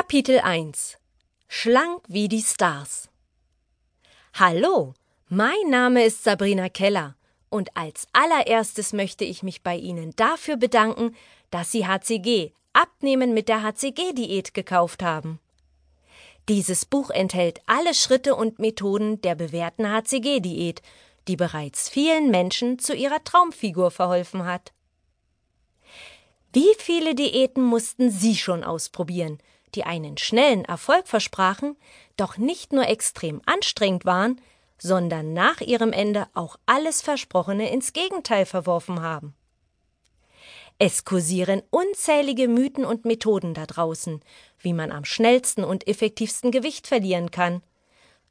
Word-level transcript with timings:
Kapitel 0.00 0.38
1 0.38 0.96
Schlank 1.48 2.04
wie 2.06 2.28
die 2.28 2.40
Stars 2.40 3.08
Hallo, 4.32 4.94
mein 5.28 5.70
Name 5.70 6.04
ist 6.04 6.22
Sabrina 6.22 6.68
Keller 6.68 7.16
und 7.48 7.76
als 7.76 8.06
allererstes 8.12 8.92
möchte 8.92 9.24
ich 9.24 9.42
mich 9.42 9.64
bei 9.64 9.74
Ihnen 9.74 10.14
dafür 10.14 10.56
bedanken, 10.56 11.16
dass 11.50 11.72
Sie 11.72 11.84
HCG 11.84 12.52
Abnehmen 12.72 13.34
mit 13.34 13.48
der 13.48 13.64
HCG-Diät 13.64 14.54
gekauft 14.54 15.02
haben. 15.02 15.40
Dieses 16.48 16.84
Buch 16.84 17.10
enthält 17.10 17.60
alle 17.66 17.92
Schritte 17.92 18.36
und 18.36 18.60
Methoden 18.60 19.20
der 19.22 19.34
bewährten 19.34 19.90
HCG-Diät, 19.90 20.80
die 21.26 21.34
bereits 21.34 21.88
vielen 21.88 22.30
Menschen 22.30 22.78
zu 22.78 22.94
ihrer 22.94 23.24
Traumfigur 23.24 23.90
verholfen 23.90 24.44
hat. 24.44 24.72
Wie 26.52 26.72
viele 26.78 27.16
Diäten 27.16 27.64
mussten 27.64 28.12
Sie 28.12 28.36
schon 28.36 28.62
ausprobieren, 28.62 29.40
die 29.74 29.84
einen 29.84 30.18
schnellen 30.18 30.64
Erfolg 30.64 31.08
versprachen, 31.08 31.76
doch 32.16 32.36
nicht 32.36 32.72
nur 32.72 32.86
extrem 32.86 33.40
anstrengend 33.46 34.04
waren, 34.04 34.40
sondern 34.78 35.32
nach 35.32 35.60
ihrem 35.60 35.92
Ende 35.92 36.28
auch 36.34 36.56
alles 36.66 37.02
Versprochene 37.02 37.70
ins 37.70 37.92
Gegenteil 37.92 38.46
verworfen 38.46 39.02
haben. 39.02 39.34
Es 40.78 41.04
kursieren 41.04 41.62
unzählige 41.70 42.46
Mythen 42.46 42.84
und 42.84 43.04
Methoden 43.04 43.52
da 43.52 43.66
draußen, 43.66 44.20
wie 44.60 44.72
man 44.72 44.92
am 44.92 45.04
schnellsten 45.04 45.64
und 45.64 45.88
effektivsten 45.88 46.52
Gewicht 46.52 46.86
verlieren 46.86 47.32
kann. 47.32 47.62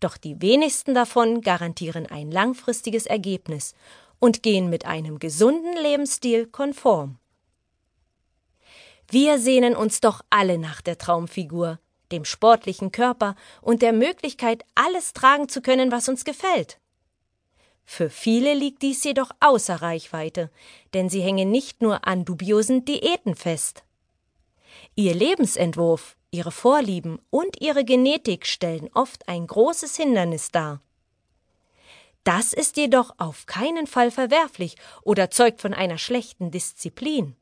Doch 0.00 0.16
die 0.16 0.42
wenigsten 0.42 0.94
davon 0.94 1.42
garantieren 1.42 2.06
ein 2.06 2.32
langfristiges 2.32 3.06
Ergebnis 3.06 3.74
und 4.18 4.42
gehen 4.42 4.68
mit 4.68 4.86
einem 4.86 5.20
gesunden 5.20 5.76
Lebensstil 5.76 6.46
konform. 6.46 7.18
Wir 9.12 9.38
sehnen 9.38 9.76
uns 9.76 10.00
doch 10.00 10.22
alle 10.30 10.56
nach 10.56 10.80
der 10.80 10.96
Traumfigur, 10.96 11.78
dem 12.12 12.24
sportlichen 12.24 12.92
Körper 12.92 13.36
und 13.60 13.82
der 13.82 13.92
Möglichkeit, 13.92 14.64
alles 14.74 15.12
tragen 15.12 15.50
zu 15.50 15.60
können, 15.60 15.92
was 15.92 16.08
uns 16.08 16.24
gefällt. 16.24 16.80
Für 17.84 18.08
viele 18.08 18.54
liegt 18.54 18.80
dies 18.80 19.04
jedoch 19.04 19.30
außer 19.38 19.82
Reichweite, 19.82 20.50
denn 20.94 21.10
sie 21.10 21.20
hängen 21.20 21.50
nicht 21.50 21.82
nur 21.82 22.06
an 22.06 22.24
dubiosen 22.24 22.86
Diäten 22.86 23.34
fest. 23.34 23.84
Ihr 24.94 25.12
Lebensentwurf, 25.14 26.16
ihre 26.30 26.50
Vorlieben 26.50 27.18
und 27.28 27.60
ihre 27.60 27.84
Genetik 27.84 28.46
stellen 28.46 28.88
oft 28.94 29.28
ein 29.28 29.46
großes 29.46 29.94
Hindernis 29.94 30.52
dar. 30.52 30.80
Das 32.24 32.54
ist 32.54 32.78
jedoch 32.78 33.12
auf 33.18 33.44
keinen 33.44 33.86
Fall 33.86 34.10
verwerflich 34.10 34.76
oder 35.02 35.30
zeugt 35.30 35.60
von 35.60 35.74
einer 35.74 35.98
schlechten 35.98 36.50
Disziplin. 36.50 37.36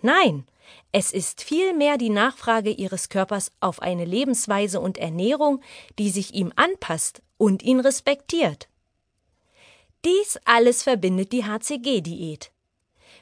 Nein, 0.00 0.46
es 0.92 1.12
ist 1.12 1.42
vielmehr 1.42 1.98
die 1.98 2.10
Nachfrage 2.10 2.70
ihres 2.70 3.08
Körpers 3.08 3.52
auf 3.60 3.82
eine 3.82 4.04
Lebensweise 4.04 4.80
und 4.80 4.98
Ernährung, 4.98 5.60
die 5.98 6.10
sich 6.10 6.34
ihm 6.34 6.52
anpasst 6.56 7.22
und 7.36 7.62
ihn 7.62 7.80
respektiert. 7.80 8.68
Dies 10.04 10.38
alles 10.44 10.82
verbindet 10.82 11.32
die 11.32 11.44
HCG-Diät. 11.44 12.52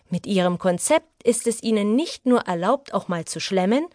Mit 0.09 0.27
ihrem 0.27 0.59
Konzept 0.59 1.23
ist 1.25 1.47
es 1.47 1.63
ihnen 1.63 1.97
nicht 1.97 2.27
nur 2.27 2.41
erlaubt, 2.41 2.95
auch 2.95 3.09
mal 3.09 3.25
zu 3.25 3.41
schlemmen, 3.41 3.87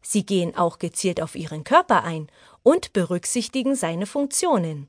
sie 0.00 0.24
gehen 0.24 0.56
auch 0.56 0.78
gezielt 0.78 1.20
auf 1.20 1.34
ihren 1.34 1.64
Körper 1.64 2.04
ein 2.04 2.28
und 2.62 2.92
berücksichtigen 2.92 3.74
seine 3.74 4.06
Funktionen. 4.06 4.88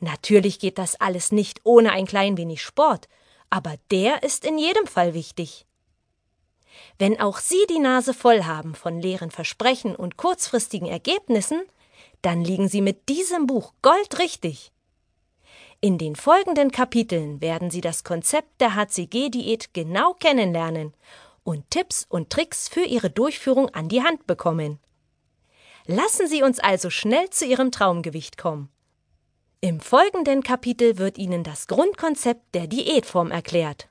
Natürlich 0.00 0.58
geht 0.58 0.78
das 0.78 1.00
alles 1.00 1.32
nicht 1.32 1.60
ohne 1.64 1.92
ein 1.92 2.06
klein 2.06 2.36
wenig 2.36 2.62
Sport, 2.62 3.08
aber 3.48 3.76
der 3.90 4.22
ist 4.22 4.44
in 4.44 4.58
jedem 4.58 4.86
Fall 4.86 5.14
wichtig. 5.14 5.66
Wenn 6.98 7.20
auch 7.20 7.38
Sie 7.38 7.64
die 7.68 7.78
Nase 7.78 8.14
voll 8.14 8.44
haben 8.44 8.74
von 8.74 9.00
leeren 9.00 9.30
Versprechen 9.30 9.96
und 9.96 10.16
kurzfristigen 10.16 10.88
Ergebnissen, 10.88 11.62
dann 12.22 12.44
liegen 12.44 12.68
Sie 12.68 12.82
mit 12.82 13.08
diesem 13.08 13.46
Buch 13.46 13.72
goldrichtig. 13.82 14.72
In 15.80 15.96
den 15.96 16.14
folgenden 16.14 16.70
Kapiteln 16.70 17.40
werden 17.40 17.70
Sie 17.70 17.80
das 17.80 18.04
Konzept 18.04 18.60
der 18.60 18.74
HCG-Diät 18.74 19.72
genau 19.72 20.12
kennenlernen 20.12 20.92
und 21.42 21.70
Tipps 21.70 22.04
und 22.08 22.30
Tricks 22.30 22.68
für 22.68 22.84
Ihre 22.84 23.08
Durchführung 23.08 23.70
an 23.70 23.88
die 23.88 24.02
Hand 24.02 24.26
bekommen. 24.26 24.78
Lassen 25.86 26.26
Sie 26.26 26.42
uns 26.42 26.58
also 26.58 26.90
schnell 26.90 27.30
zu 27.30 27.46
Ihrem 27.46 27.72
Traumgewicht 27.72 28.36
kommen. 28.36 28.68
Im 29.62 29.80
folgenden 29.80 30.42
Kapitel 30.42 30.96
wird 30.96 31.18
Ihnen 31.18 31.44
das 31.44 31.66
Grundkonzept 31.66 32.54
der 32.54 32.66
Diätform 32.66 33.30
erklärt. 33.30 33.89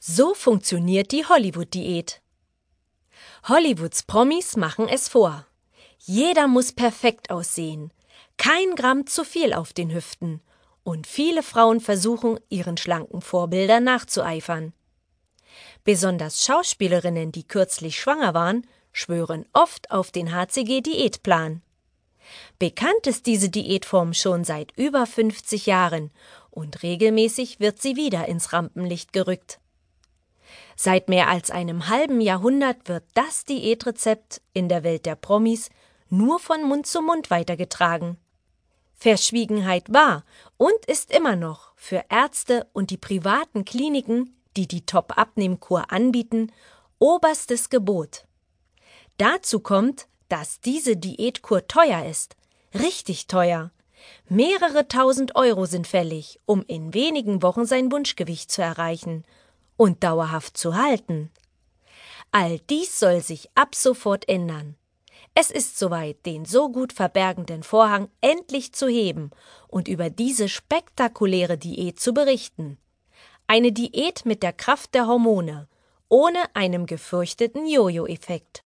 So 0.00 0.32
funktioniert 0.32 1.10
die 1.10 1.24
Hollywood-Diät. 1.24 2.22
Hollywoods 3.48 4.04
Promis 4.04 4.56
machen 4.56 4.88
es 4.88 5.08
vor. 5.08 5.44
Jeder 5.98 6.46
muss 6.46 6.72
perfekt 6.72 7.30
aussehen, 7.30 7.92
kein 8.36 8.76
Gramm 8.76 9.08
zu 9.08 9.24
viel 9.24 9.52
auf 9.52 9.72
den 9.72 9.92
Hüften, 9.92 10.40
und 10.84 11.08
viele 11.08 11.42
Frauen 11.42 11.80
versuchen, 11.80 12.38
ihren 12.48 12.76
schlanken 12.76 13.20
Vorbildern 13.20 13.82
nachzueifern. 13.82 14.72
Besonders 15.82 16.44
Schauspielerinnen, 16.44 17.32
die 17.32 17.46
kürzlich 17.46 17.98
schwanger 17.98 18.34
waren, 18.34 18.66
schwören 18.92 19.46
oft 19.52 19.90
auf 19.90 20.12
den 20.12 20.32
HCG-Diätplan. 20.32 21.60
Bekannt 22.60 23.06
ist 23.06 23.26
diese 23.26 23.48
Diätform 23.48 24.14
schon 24.14 24.44
seit 24.44 24.70
über 24.76 25.06
50 25.06 25.66
Jahren 25.66 26.12
und 26.50 26.84
regelmäßig 26.84 27.58
wird 27.58 27.82
sie 27.82 27.96
wieder 27.96 28.28
ins 28.28 28.52
Rampenlicht 28.52 29.12
gerückt. 29.12 29.58
Seit 30.80 31.08
mehr 31.08 31.26
als 31.26 31.50
einem 31.50 31.88
halben 31.88 32.20
Jahrhundert 32.20 32.88
wird 32.88 33.02
das 33.14 33.44
Diätrezept 33.44 34.40
in 34.52 34.68
der 34.68 34.84
Welt 34.84 35.06
der 35.06 35.16
Promis 35.16 35.70
nur 36.08 36.38
von 36.38 36.62
Mund 36.62 36.86
zu 36.86 37.02
Mund 37.02 37.32
weitergetragen. 37.32 38.16
Verschwiegenheit 38.94 39.92
war 39.92 40.24
und 40.56 40.86
ist 40.86 41.10
immer 41.10 41.34
noch 41.34 41.72
für 41.74 42.04
Ärzte 42.08 42.68
und 42.74 42.90
die 42.90 42.96
privaten 42.96 43.64
Kliniken, 43.64 44.36
die 44.56 44.68
die 44.68 44.86
Top-Abnehmkur 44.86 45.90
anbieten, 45.90 46.52
oberstes 47.00 47.70
Gebot. 47.70 48.28
Dazu 49.16 49.58
kommt, 49.58 50.06
dass 50.28 50.60
diese 50.60 50.96
Diätkur 50.96 51.66
teuer 51.66 52.04
ist, 52.04 52.36
richtig 52.72 53.26
teuer. 53.26 53.72
Mehrere 54.28 54.86
tausend 54.86 55.34
Euro 55.34 55.66
sind 55.66 55.88
fällig, 55.88 56.38
um 56.46 56.62
in 56.68 56.94
wenigen 56.94 57.42
Wochen 57.42 57.66
sein 57.66 57.90
Wunschgewicht 57.90 58.52
zu 58.52 58.62
erreichen 58.62 59.24
und 59.78 60.04
dauerhaft 60.04 60.58
zu 60.58 60.76
halten. 60.76 61.30
All 62.30 62.58
dies 62.68 63.00
soll 63.00 63.22
sich 63.22 63.48
ab 63.54 63.74
sofort 63.74 64.28
ändern. 64.28 64.76
Es 65.34 65.50
ist 65.50 65.78
soweit, 65.78 66.26
den 66.26 66.44
so 66.44 66.68
gut 66.68 66.92
verbergenden 66.92 67.62
Vorhang 67.62 68.10
endlich 68.20 68.74
zu 68.74 68.88
heben 68.88 69.30
und 69.68 69.88
über 69.88 70.10
diese 70.10 70.48
spektakuläre 70.48 71.56
Diät 71.56 72.00
zu 72.00 72.12
berichten. 72.12 72.76
Eine 73.46 73.72
Diät 73.72 74.26
mit 74.26 74.42
der 74.42 74.52
Kraft 74.52 74.94
der 74.94 75.06
Hormone, 75.06 75.68
ohne 76.08 76.54
einem 76.54 76.86
gefürchteten 76.86 77.66
Jojo-Effekt. 77.66 78.64